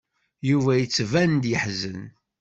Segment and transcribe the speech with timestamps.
[0.49, 2.01] Yuba yettban-d yeḥzen.